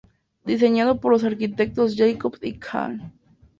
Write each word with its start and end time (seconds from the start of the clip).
Diseñado 0.45 0.99
por 0.99 1.11
los 1.11 1.23
arquitectos 1.23 1.95
Jacobs 1.95 2.39
y 2.41 2.53
Kahn. 2.57 3.13